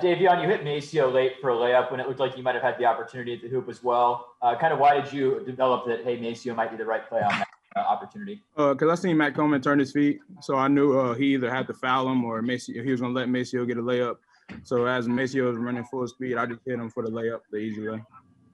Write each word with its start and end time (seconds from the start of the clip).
Davion, 0.00 0.40
you 0.40 0.48
hit 0.48 0.62
MaCio 0.62 1.12
late 1.12 1.40
for 1.40 1.50
a 1.50 1.54
layup 1.54 1.90
when 1.90 1.98
it 1.98 2.06
looked 2.06 2.20
like 2.20 2.36
you 2.36 2.42
might 2.44 2.54
have 2.54 2.62
had 2.62 2.78
the 2.78 2.84
opportunity 2.84 3.34
at 3.34 3.42
the 3.42 3.48
hoop 3.48 3.68
as 3.68 3.82
well. 3.82 4.36
Uh, 4.40 4.54
kind 4.54 4.72
of 4.72 4.78
why 4.78 5.00
did 5.00 5.12
you 5.12 5.42
develop 5.44 5.86
that, 5.86 6.04
hey, 6.04 6.16
MaCio 6.16 6.54
might 6.54 6.70
be 6.70 6.76
the 6.76 6.84
right 6.84 7.08
play 7.08 7.20
on 7.20 7.30
that 7.30 7.48
uh, 7.74 7.80
opportunity? 7.80 8.40
Because 8.56 8.88
uh, 8.88 8.92
I 8.92 8.94
seen 8.94 9.16
Matt 9.16 9.34
Coleman 9.34 9.60
turn 9.60 9.80
his 9.80 9.90
feet, 9.90 10.20
so 10.40 10.54
I 10.54 10.68
knew 10.68 10.96
uh, 10.96 11.14
he 11.14 11.34
either 11.34 11.52
had 11.52 11.66
to 11.66 11.74
foul 11.74 12.08
him 12.08 12.24
or 12.24 12.40
MaCio, 12.42 12.84
he 12.84 12.92
was 12.92 13.00
going 13.00 13.12
to 13.12 13.18
let 13.18 13.28
MaCio 13.28 13.66
get 13.66 13.76
a 13.76 13.82
layup. 13.82 14.18
So 14.62 14.86
as 14.86 15.08
MaCio 15.08 15.48
was 15.48 15.56
running 15.56 15.82
full 15.82 16.06
speed, 16.06 16.36
I 16.36 16.46
just 16.46 16.60
hit 16.64 16.78
him 16.78 16.90
for 16.90 17.02
the 17.02 17.10
layup, 17.10 17.40
the 17.50 17.58
easy 17.58 17.88
way. 17.88 18.00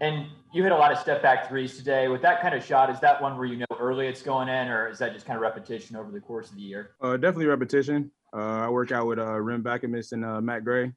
And 0.01 0.27
you 0.55 0.63
hit 0.63 0.73
a 0.73 0.77
lot 0.77 0.93
of 0.93 0.99
step 0.99 1.21
back 1.21 1.47
threes 1.47 1.77
today. 1.77 2.09
With 2.09 2.23
that 2.23 2.41
kind 2.41 2.55
of 2.55 2.65
shot, 2.65 2.89
is 2.89 3.01
that 3.01 3.21
one 3.21 3.37
where 3.37 3.47
you 3.47 3.59
know 3.59 3.67
early 3.79 4.07
it's 4.07 4.23
going 4.23 4.49
in, 4.49 4.69
or 4.69 4.89
is 4.89 4.99
that 4.99 5.13
just 5.13 5.27
kind 5.27 5.37
of 5.37 5.43
repetition 5.43 5.95
over 5.95 6.11
the 6.11 6.21
course 6.21 6.49
of 6.49 6.57
the 6.57 6.63
year? 6.63 6.93
Uh, 7.03 7.19
definitely 7.19 7.47
repetition. 7.47 8.11
Uh, 8.35 8.63
I 8.63 8.69
work 8.71 8.93
out 8.93 9.07
with 9.07 9.19
uh, 9.19 9.39
Rim 9.39 9.63
Backamus 9.63 10.13
and 10.13 10.25
uh, 10.25 10.41
Matt 10.41 10.65
Gray. 10.65 10.91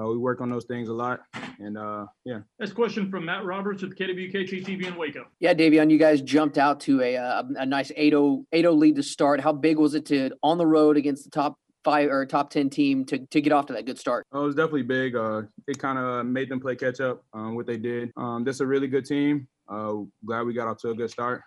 Uh, 0.00 0.06
we 0.06 0.18
work 0.18 0.40
on 0.40 0.48
those 0.48 0.64
things 0.64 0.88
a 0.88 0.92
lot, 0.92 1.20
and 1.58 1.76
uh, 1.76 2.06
yeah. 2.24 2.40
Next 2.58 2.72
question 2.72 3.10
from 3.10 3.24
Matt 3.24 3.44
Roberts 3.44 3.82
with 3.82 3.96
KWKG 3.96 4.64
TV 4.64 4.86
in 4.86 4.96
Waco. 4.96 5.26
Yeah, 5.40 5.54
Davion, 5.54 5.90
you 5.90 5.98
guys 5.98 6.22
jumped 6.22 6.58
out 6.58 6.80
to 6.80 7.02
a 7.02 7.14
a, 7.14 7.46
a 7.56 7.66
nice 7.66 7.90
8-0, 7.92 8.44
8-0 8.54 8.78
lead 8.78 8.96
to 8.96 9.02
start. 9.02 9.40
How 9.40 9.52
big 9.52 9.78
was 9.78 9.94
it 9.94 10.06
to 10.06 10.30
on 10.42 10.58
the 10.58 10.66
road 10.66 10.96
against 10.96 11.24
the 11.24 11.30
top 11.30 11.56
five 11.84 12.10
or 12.10 12.24
top 12.26 12.50
10 12.50 12.70
team 12.70 13.04
to, 13.06 13.18
to 13.26 13.40
get 13.40 13.52
off 13.52 13.66
to 13.66 13.72
that 13.72 13.86
good 13.86 13.98
start? 13.98 14.26
Oh, 14.32 14.42
it 14.42 14.46
was 14.46 14.54
definitely 14.54 14.82
big. 14.82 15.16
Uh, 15.16 15.42
it 15.66 15.78
kind 15.78 15.98
of 15.98 16.26
made 16.26 16.48
them 16.48 16.60
play 16.60 16.76
catch 16.76 17.00
up 17.00 17.24
um, 17.32 17.54
what 17.54 17.66
they 17.66 17.76
did. 17.76 18.12
Um, 18.16 18.46
is 18.46 18.60
a 18.60 18.66
really 18.66 18.88
good 18.88 19.04
team. 19.04 19.48
Uh, 19.68 19.94
glad 20.24 20.42
we 20.42 20.52
got 20.52 20.68
off 20.68 20.78
to 20.78 20.90
a 20.90 20.94
good 20.94 21.10
start. 21.10 21.42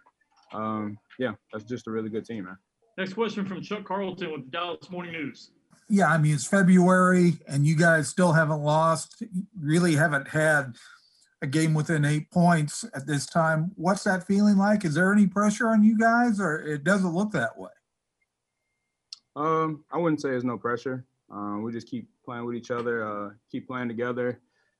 Um, 0.53 0.97
yeah, 1.19 1.31
that's 1.51 1.65
just 1.65 1.87
a 1.87 1.91
really 1.91 2.09
good 2.09 2.25
team, 2.25 2.45
man. 2.45 2.57
Next 2.97 3.13
question 3.13 3.45
from 3.45 3.61
Chuck 3.61 3.85
Carlton 3.85 4.31
with 4.31 4.51
Dallas 4.51 4.89
Morning 4.89 5.13
News. 5.13 5.51
Yeah, 5.89 6.07
I 6.07 6.17
mean, 6.17 6.35
it's 6.35 6.47
February 6.47 7.33
and 7.47 7.65
you 7.65 7.75
guys 7.75 8.07
still 8.07 8.31
haven't 8.31 8.61
lost, 8.61 9.23
really 9.59 9.95
haven't 9.95 10.27
had 10.27 10.75
a 11.41 11.47
game 11.47 11.73
within 11.73 12.05
eight 12.05 12.31
points 12.31 12.85
at 12.95 13.05
this 13.05 13.25
time. 13.25 13.71
What's 13.75 14.05
that 14.05 14.25
feeling 14.25 14.57
like? 14.57 14.85
Is 14.85 14.95
there 14.95 15.11
any 15.11 15.27
pressure 15.27 15.69
on 15.69 15.83
you 15.83 15.97
guys 15.97 16.39
or 16.39 16.61
it 16.61 16.83
doesn't 16.83 17.13
look 17.13 17.31
that 17.31 17.57
way? 17.57 17.69
Um, 19.35 19.83
I 19.91 19.97
wouldn't 19.97 20.21
say 20.21 20.29
there's 20.29 20.43
no 20.43 20.57
pressure. 20.57 21.05
Um, 21.29 21.63
we 21.63 21.71
just 21.71 21.87
keep 21.87 22.07
playing 22.23 22.45
with 22.45 22.55
each 22.55 22.71
other, 22.71 23.03
uh, 23.05 23.31
keep 23.51 23.67
playing 23.67 23.87
together, 23.87 24.39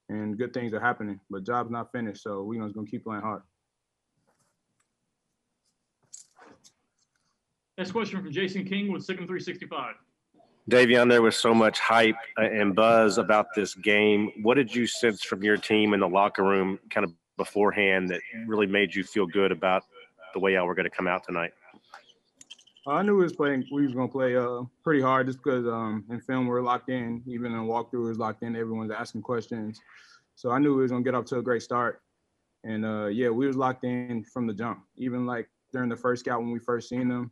and 0.09 0.38
good 0.38 0.53
things 0.53 0.73
are 0.73 0.79
happening. 0.79 1.19
But 1.29 1.43
job's 1.43 1.71
not 1.71 1.91
finished, 1.91 2.23
so 2.23 2.43
we're 2.43 2.61
just 2.61 2.75
gonna 2.75 2.88
keep 2.88 3.03
playing 3.03 3.23
hard. 3.23 3.41
Next 7.77 7.91
question 7.91 8.21
from 8.21 8.31
Jason 8.31 8.65
King 8.65 8.91
with 8.91 9.01
SicEm 9.01 9.25
365. 9.25 9.95
Davion, 10.69 11.09
there 11.09 11.22
was 11.22 11.36
so 11.36 11.53
much 11.53 11.80
hype 11.80 12.16
and 12.38 12.73
buzz 12.73 13.17
about 13.17 13.47
this 13.53 13.75
game. 13.75 14.31
What 14.42 14.56
did 14.56 14.73
you 14.73 14.88
sense 14.88 15.23
from 15.23 15.44
your 15.44 15.58
team 15.58 15.94
in 15.94 16.00
the 16.00 16.08
locker 16.08 16.44
room 16.44 16.80
kind 16.89 17.03
of 17.03 17.14
beforehand 17.38 18.09
that 18.09 18.22
really 18.47 18.67
made 18.67 18.95
you 18.95 19.03
feel 19.03 19.25
good 19.25 19.52
about 19.52 19.84
the 20.34 20.39
way 20.39 20.53
y'all 20.53 20.66
were 20.66 20.75
going 20.75 20.89
to 20.89 20.95
come 20.95 21.08
out 21.08 21.23
tonight? 21.25 21.52
I 22.86 23.02
knew 23.02 23.16
we 23.16 23.23
was 23.23 23.34
playing. 23.34 23.66
We 23.72 23.84
was 23.86 23.94
gonna 23.94 24.09
play 24.09 24.36
uh, 24.36 24.64
pretty 24.84 25.02
hard 25.02 25.28
just 25.28 25.41
because 25.41 25.66
um, 25.66 26.03
in 26.09 26.19
film 26.19 26.47
we're 26.47 26.61
locked 26.61 26.89
in. 26.89 27.23
Even 27.25 27.53
in 27.53 27.59
walkthrough 27.61 28.11
is 28.11 28.17
locked 28.17 28.44
in. 28.44 28.58
Everyone's 28.58 28.91
asking 28.91 29.22
questions, 29.22 29.80
so 30.36 30.52
I 30.52 30.59
knew 30.59 30.75
we 30.75 30.81
was 30.81 30.91
gonna 30.91 31.03
get 31.03 31.16
off 31.16 31.23
to 31.28 31.38
a 31.38 31.41
great 31.41 31.61
start. 31.61 32.02
And 32.66 32.86
uh, 32.86 33.06
yeah, 33.06 33.30
we 33.30 33.47
was 33.47 33.56
locked 33.56 33.86
in 33.86 34.25
from 34.25 34.47
the 34.47 34.53
jump. 34.53 34.84
Even 34.97 35.25
like 35.25 35.50
during 35.72 35.88
the 35.88 35.95
first 35.95 36.25
scout 36.25 36.41
when 36.41 36.52
we 36.52 36.59
first 36.59 36.89
seen 36.89 37.08
them, 37.08 37.31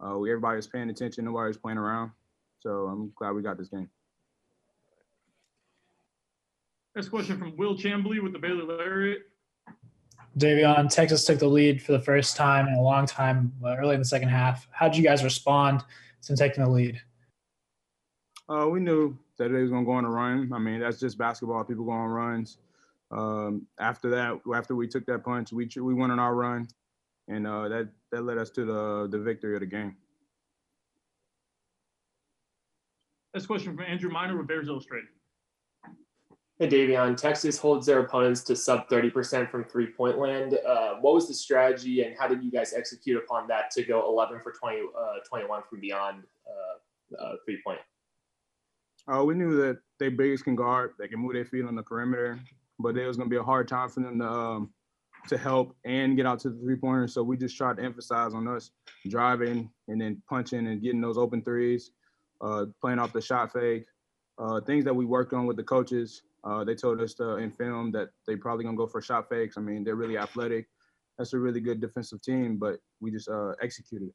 uh, 0.00 0.16
we, 0.16 0.30
everybody 0.30 0.56
was 0.56 0.66
paying 0.66 0.88
attention. 0.88 1.26
Nobody 1.26 1.48
was 1.48 1.58
playing 1.58 1.78
around. 1.78 2.10
So 2.66 2.88
I'm 2.88 3.12
glad 3.14 3.30
we 3.30 3.42
got 3.42 3.58
this 3.58 3.68
game. 3.68 3.88
Next 6.96 7.10
question 7.10 7.38
from 7.38 7.56
Will 7.56 7.76
Chambly 7.76 8.20
with 8.20 8.32
the 8.32 8.40
Baylor 8.40 8.64
Lariat. 8.64 9.18
Davion, 10.36 10.90
Texas 10.90 11.24
took 11.24 11.38
the 11.38 11.46
lead 11.46 11.80
for 11.80 11.92
the 11.92 12.00
first 12.00 12.36
time 12.36 12.66
in 12.66 12.74
a 12.74 12.82
long 12.82 13.06
time 13.06 13.52
early 13.64 13.94
in 13.94 14.00
the 14.00 14.04
second 14.04 14.30
half. 14.30 14.66
How 14.72 14.88
did 14.88 14.96
you 14.96 15.04
guys 15.04 15.22
respond 15.22 15.84
to 16.22 16.34
taking 16.34 16.64
the 16.64 16.68
lead? 16.68 17.00
Uh, 18.48 18.66
we 18.68 18.80
knew 18.80 19.16
that 19.38 19.52
they 19.52 19.62
was 19.62 19.70
gonna 19.70 19.86
go 19.86 19.92
on 19.92 20.04
a 20.04 20.10
run. 20.10 20.50
I 20.52 20.58
mean, 20.58 20.80
that's 20.80 20.98
just 20.98 21.16
basketball. 21.16 21.62
People 21.62 21.84
go 21.84 21.92
on 21.92 22.08
runs. 22.08 22.58
Um, 23.12 23.68
after 23.78 24.10
that, 24.10 24.40
after 24.52 24.74
we 24.74 24.88
took 24.88 25.06
that 25.06 25.22
punch, 25.22 25.52
we 25.52 25.68
we 25.76 25.94
went 25.94 26.10
on 26.10 26.18
our 26.18 26.34
run, 26.34 26.66
and 27.28 27.46
uh, 27.46 27.68
that 27.68 27.90
that 28.10 28.22
led 28.22 28.38
us 28.38 28.50
to 28.50 28.64
the 28.64 29.08
the 29.08 29.22
victory 29.22 29.54
of 29.54 29.60
the 29.60 29.66
game. 29.66 29.94
Next 33.36 33.48
question 33.48 33.76
from 33.76 33.84
Andrew 33.84 34.08
Miner 34.08 34.34
with 34.34 34.46
Bears 34.46 34.66
Illustrated. 34.66 35.10
Hey, 36.58 36.68
Davion, 36.68 37.18
Texas 37.18 37.58
holds 37.58 37.84
their 37.84 37.98
opponents 37.98 38.40
to 38.44 38.56
sub 38.56 38.88
30% 38.88 39.50
from 39.50 39.64
three 39.64 39.88
point 39.88 40.16
land. 40.16 40.58
Uh, 40.66 40.94
what 41.02 41.12
was 41.12 41.28
the 41.28 41.34
strategy 41.34 42.00
and 42.00 42.16
how 42.18 42.26
did 42.28 42.42
you 42.42 42.50
guys 42.50 42.72
execute 42.72 43.22
upon 43.22 43.46
that 43.48 43.70
to 43.72 43.82
go 43.82 44.08
11 44.08 44.40
for 44.42 44.52
20, 44.52 44.78
uh, 44.98 45.16
21 45.28 45.60
from 45.68 45.80
beyond 45.80 46.22
uh, 46.48 47.22
uh 47.22 47.32
three 47.44 47.60
point? 47.62 47.78
Uh, 49.06 49.22
we 49.22 49.34
knew 49.34 49.54
that 49.54 49.80
they 50.00 50.08
biggest 50.08 50.44
can 50.44 50.56
guard, 50.56 50.92
they 50.98 51.06
can 51.06 51.20
move 51.20 51.34
their 51.34 51.44
feet 51.44 51.66
on 51.66 51.74
the 51.74 51.82
perimeter, 51.82 52.40
but 52.78 52.96
it 52.96 53.06
was 53.06 53.18
going 53.18 53.28
to 53.28 53.34
be 53.34 53.38
a 53.38 53.44
hard 53.44 53.68
time 53.68 53.90
for 53.90 54.00
them 54.00 54.18
to, 54.18 54.26
um, 54.26 54.70
to 55.28 55.36
help 55.36 55.76
and 55.84 56.16
get 56.16 56.24
out 56.24 56.38
to 56.38 56.48
the 56.48 56.58
three 56.62 56.76
pointer. 56.76 57.06
So 57.06 57.22
we 57.22 57.36
just 57.36 57.58
tried 57.58 57.76
to 57.76 57.82
emphasize 57.82 58.32
on 58.32 58.48
us 58.48 58.70
driving 59.10 59.68
and 59.88 60.00
then 60.00 60.22
punching 60.26 60.66
and 60.68 60.80
getting 60.80 61.02
those 61.02 61.18
open 61.18 61.42
threes, 61.42 61.90
uh, 62.40 62.66
playing 62.80 62.98
off 62.98 63.12
the 63.12 63.20
shot 63.20 63.52
fake, 63.52 63.86
uh, 64.38 64.60
things 64.60 64.84
that 64.84 64.94
we 64.94 65.04
worked 65.04 65.32
on 65.32 65.46
with 65.46 65.56
the 65.56 65.64
coaches 65.64 66.22
uh, 66.46 66.62
they 66.62 66.74
told 66.74 67.00
us 67.00 67.12
to, 67.14 67.36
in 67.36 67.50
film 67.50 67.90
that 67.90 68.10
they 68.26 68.36
probably 68.36 68.64
gonna 68.64 68.76
go 68.76 68.86
for 68.86 69.02
shot 69.02 69.28
fakes. 69.28 69.58
I 69.58 69.60
mean, 69.60 69.82
they're 69.82 69.96
really 69.96 70.16
athletic. 70.16 70.68
That's 71.18 71.32
a 71.32 71.38
really 71.38 71.60
good 71.60 71.80
defensive 71.80 72.22
team, 72.22 72.56
but 72.56 72.78
we 73.00 73.10
just 73.10 73.28
uh, 73.28 73.52
executed. 73.60 74.10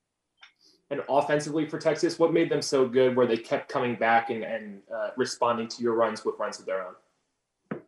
And 0.91 1.01
offensively 1.09 1.67
for 1.67 1.77
Texas, 1.77 2.19
what 2.19 2.33
made 2.33 2.49
them 2.49 2.61
so 2.61 2.87
good 2.87 3.15
where 3.15 3.25
they 3.25 3.37
kept 3.37 3.69
coming 3.69 3.95
back 3.95 4.29
and, 4.29 4.43
and 4.43 4.81
uh, 4.93 5.09
responding 5.17 5.67
to 5.69 5.83
your 5.83 5.95
runs 5.95 6.23
with 6.23 6.35
runs 6.37 6.59
of 6.59 6.65
their 6.65 6.85
own? 6.85 7.81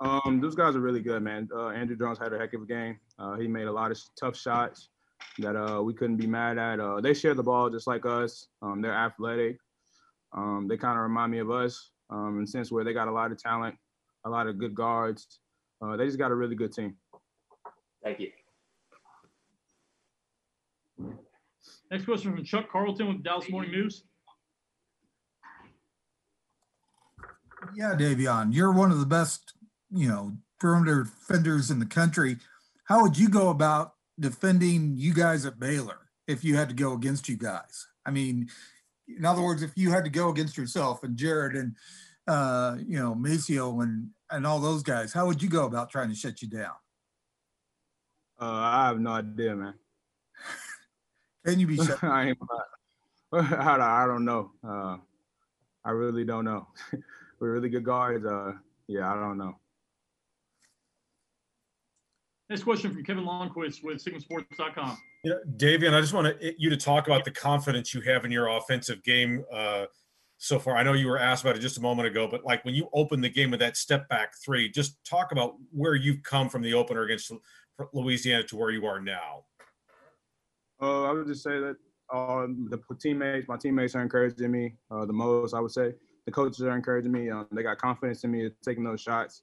Um, 0.00 0.40
those 0.40 0.54
guys 0.54 0.74
are 0.74 0.80
really 0.80 1.00
good, 1.00 1.22
man. 1.22 1.48
Uh, 1.54 1.68
Andrew 1.68 1.96
Jones 1.96 2.18
had 2.18 2.32
a 2.32 2.38
heck 2.38 2.52
of 2.54 2.62
a 2.62 2.66
game. 2.66 2.98
Uh, 3.18 3.36
he 3.36 3.46
made 3.46 3.66
a 3.66 3.72
lot 3.72 3.90
of 3.90 4.00
tough 4.18 4.36
shots 4.36 4.88
that 5.38 5.56
uh, 5.56 5.82
we 5.82 5.94
couldn't 5.94 6.16
be 6.16 6.26
mad 6.26 6.58
at. 6.58 6.80
Uh, 6.80 7.00
they 7.00 7.14
share 7.14 7.34
the 7.34 7.42
ball 7.42 7.70
just 7.70 7.86
like 7.86 8.04
us. 8.06 8.48
Um, 8.60 8.80
they're 8.80 8.94
athletic. 8.94 9.58
Um, 10.32 10.66
they 10.68 10.76
kind 10.76 10.98
of 10.98 11.02
remind 11.02 11.32
me 11.32 11.38
of 11.38 11.50
us 11.50 11.90
um, 12.10 12.38
in 12.38 12.44
a 12.44 12.46
sense 12.46 12.70
where 12.70 12.84
they 12.84 12.92
got 12.92 13.08
a 13.08 13.12
lot 13.12 13.32
of 13.32 13.38
talent, 13.38 13.74
a 14.24 14.30
lot 14.30 14.46
of 14.46 14.58
good 14.58 14.74
guards. 14.74 15.40
Uh, 15.82 15.96
they 15.96 16.06
just 16.06 16.18
got 16.18 16.30
a 16.30 16.34
really 16.34 16.54
good 16.54 16.72
team. 16.72 16.96
Thank 18.02 18.20
you. 18.20 18.30
Next 21.90 22.04
question 22.04 22.34
from 22.34 22.44
Chuck 22.44 22.70
Carlton 22.70 23.08
with 23.08 23.22
Dallas 23.22 23.48
Morning 23.50 23.70
News. 23.70 24.04
Yeah, 27.74 27.94
Davion, 27.96 28.52
you're 28.52 28.72
one 28.72 28.90
of 28.90 28.98
the 28.98 29.06
best, 29.06 29.52
you 29.90 30.08
know, 30.08 30.32
perimeter 30.58 31.04
defenders 31.04 31.70
in 31.70 31.78
the 31.78 31.86
country. 31.86 32.38
How 32.84 33.02
would 33.02 33.16
you 33.16 33.28
go 33.28 33.50
about 33.50 33.94
defending 34.18 34.94
you 34.96 35.14
guys 35.14 35.46
at 35.46 35.58
Baylor 35.58 35.98
if 36.26 36.44
you 36.44 36.56
had 36.56 36.68
to 36.68 36.74
go 36.74 36.92
against 36.92 37.28
you 37.28 37.36
guys? 37.36 37.86
I 38.06 38.10
mean, 38.10 38.48
in 39.08 39.24
other 39.24 39.42
words, 39.42 39.62
if 39.62 39.72
you 39.76 39.90
had 39.90 40.04
to 40.04 40.10
go 40.10 40.30
against 40.30 40.56
yourself 40.56 41.02
and 41.02 41.16
Jared 41.16 41.56
and 41.56 41.76
uh, 42.26 42.76
you 42.86 42.98
know 42.98 43.14
MaCio 43.14 43.82
and 43.82 44.10
and 44.30 44.46
all 44.46 44.60
those 44.60 44.82
guys, 44.82 45.12
how 45.12 45.26
would 45.26 45.42
you 45.42 45.48
go 45.48 45.66
about 45.66 45.90
trying 45.90 46.08
to 46.08 46.14
shut 46.14 46.42
you 46.42 46.48
down? 46.48 46.74
Uh, 48.40 48.46
I 48.46 48.86
have 48.86 49.00
no 49.00 49.10
idea, 49.10 49.54
man. 49.54 49.74
Can 51.46 51.60
you 51.60 51.66
be 51.66 51.76
shut? 51.76 51.98
I 52.02 52.28
ain't. 52.28 52.38
I 53.32 54.04
don't 54.06 54.24
know. 54.24 54.50
Uh, 54.66 54.96
I 55.84 55.90
really 55.90 56.24
don't 56.24 56.44
know. 56.44 56.68
We're 57.40 57.52
really 57.54 57.70
good 57.70 57.84
guards. 57.84 58.24
Uh, 58.26 58.52
yeah, 58.86 59.10
I 59.10 59.14
don't 59.14 59.38
know. 59.38 59.56
Next 62.52 62.64
question 62.64 62.92
from 62.92 63.02
Kevin 63.02 63.24
Lonnquist 63.24 63.82
with 63.82 64.04
SignalSports.com. 64.04 64.98
You 65.24 65.30
know, 65.30 65.38
Davion, 65.56 65.94
I 65.94 66.02
just 66.02 66.12
want 66.12 66.38
to, 66.38 66.54
you 66.58 66.68
to 66.68 66.76
talk 66.76 67.06
about 67.06 67.24
the 67.24 67.30
confidence 67.30 67.94
you 67.94 68.02
have 68.02 68.26
in 68.26 68.30
your 68.30 68.48
offensive 68.48 69.02
game 69.02 69.42
uh, 69.50 69.86
so 70.36 70.58
far. 70.58 70.76
I 70.76 70.82
know 70.82 70.92
you 70.92 71.08
were 71.08 71.16
asked 71.16 71.44
about 71.44 71.56
it 71.56 71.60
just 71.60 71.78
a 71.78 71.80
moment 71.80 72.08
ago, 72.08 72.28
but 72.30 72.44
like 72.44 72.62
when 72.66 72.74
you 72.74 72.90
open 72.92 73.22
the 73.22 73.30
game 73.30 73.50
with 73.50 73.60
that 73.60 73.78
step 73.78 74.06
back 74.10 74.34
three, 74.44 74.70
just 74.70 75.02
talk 75.02 75.32
about 75.32 75.54
where 75.70 75.94
you've 75.94 76.22
come 76.24 76.50
from 76.50 76.60
the 76.60 76.74
opener 76.74 77.04
against 77.04 77.32
Louisiana 77.94 78.42
to 78.42 78.56
where 78.58 78.70
you 78.70 78.84
are 78.84 79.00
now. 79.00 79.44
Uh, 80.82 81.04
I 81.04 81.12
would 81.12 81.28
just 81.28 81.42
say 81.42 81.58
that 81.58 81.76
uh, 82.12 82.48
the 82.68 82.78
teammates, 83.00 83.48
my 83.48 83.56
teammates 83.56 83.94
are 83.94 84.02
encouraging 84.02 84.50
me 84.50 84.74
uh, 84.90 85.06
the 85.06 85.14
most. 85.14 85.54
I 85.54 85.60
would 85.60 85.72
say 85.72 85.94
the 86.26 86.32
coaches 86.32 86.60
are 86.60 86.76
encouraging 86.76 87.12
me. 87.12 87.30
Um, 87.30 87.48
they 87.50 87.62
got 87.62 87.78
confidence 87.78 88.24
in 88.24 88.30
me 88.30 88.50
taking 88.62 88.84
those 88.84 89.00
shots. 89.00 89.40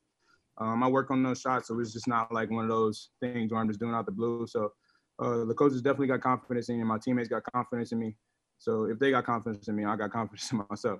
Um, 0.59 0.83
I 0.83 0.87
work 0.87 1.09
on 1.11 1.23
those 1.23 1.39
shots, 1.39 1.67
so 1.69 1.79
it's 1.79 1.93
just 1.93 2.07
not 2.07 2.33
like 2.33 2.49
one 2.51 2.65
of 2.65 2.69
those 2.69 3.09
things 3.21 3.51
where 3.51 3.61
I'm 3.61 3.67
just 3.67 3.79
doing 3.79 3.93
out 3.93 4.05
the 4.05 4.11
blue. 4.11 4.45
So 4.47 4.71
uh, 5.19 5.45
the 5.45 5.53
coaches 5.53 5.81
definitely 5.81 6.07
got 6.07 6.21
confidence 6.21 6.69
in 6.69 6.77
me. 6.77 6.83
My 6.83 6.97
teammates 6.97 7.29
got 7.29 7.43
confidence 7.53 7.91
in 7.91 7.99
me. 7.99 8.15
So 8.57 8.83
if 8.85 8.99
they 8.99 9.11
got 9.11 9.25
confidence 9.25 9.67
in 9.69 9.75
me, 9.75 9.85
I 9.85 9.95
got 9.95 10.11
confidence 10.11 10.51
in 10.51 10.63
myself. 10.69 10.99